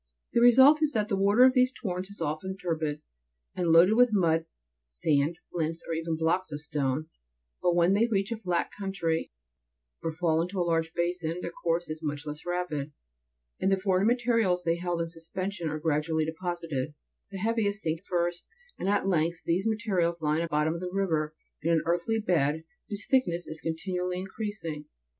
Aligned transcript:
15 0.33 0.41
result 0.43 0.81
is 0.81 0.93
that 0.93 1.09
the 1.09 1.15
water 1.15 1.43
of 1.43 1.53
these 1.53 1.71
torrents 1.71 2.09
is 2.09 2.19
often 2.21 2.57
turbid, 2.57 3.03
and 3.53 3.67
loaded 3.67 3.93
with 3.93 4.09
mud, 4.11 4.47
sand, 4.89 5.37
flints, 5.51 5.83
or 5.87 5.93
even 5.93 6.17
blocks 6.17 6.51
of 6.51 6.59
stone; 6.59 7.07
but 7.61 7.75
when 7.75 7.93
they 7.93 8.07
reach 8.07 8.31
a 8.31 8.35
flat 8.35 8.71
country, 8.75 9.31
or 10.01 10.11
fall 10.11 10.41
into 10.41 10.59
a 10.59 10.63
large 10.65 10.91
basin, 10.95 11.37
their 11.41 11.51
course 11.51 11.87
is 11.87 12.01
much 12.01 12.25
less 12.25 12.47
rapid, 12.47 12.93
and 13.59 13.71
the 13.71 13.77
foreign 13.79 14.07
materials 14.07 14.63
they 14.63 14.77
held 14.77 14.99
in 14.99 15.07
suspension 15.07 15.69
are 15.69 15.77
gradually 15.79 16.25
deposited; 16.25 16.95
the 17.29 17.37
heaviest 17.37 17.83
sink 17.83 18.01
first, 18.03 18.47
and, 18.79 18.89
at 18.89 19.07
length, 19.07 19.43
these 19.45 19.67
materials 19.67 20.19
line 20.19 20.41
the 20.41 20.47
bottom 20.47 20.73
of 20.73 20.81
the 20.81 20.89
river 20.91 21.35
with 21.61 21.71
an 21.73 21.83
earthy 21.85 22.17
bed, 22.17 22.63
whose 22.89 23.05
thickness 23.05 23.45
is 23.45 23.61
continually 23.61 24.17
increasing. 24.17 24.85